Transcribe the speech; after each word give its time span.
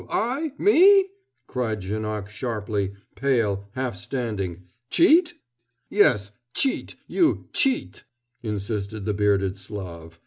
I 0.09 0.53
me?" 0.57 1.09
cried 1.45 1.81
Janoc 1.81 2.27
sharply, 2.27 2.93
pale, 3.15 3.69
half 3.73 3.95
standing 3.95 4.63
"cheat?" 4.89 5.35
"Yes 5.91 6.31
tcheeet, 6.55 6.95
you 7.05 7.45
tcheeet!" 7.53 8.01
insisted 8.41 9.05
the 9.05 9.13
bearded 9.13 9.59
Slav. 9.59 10.19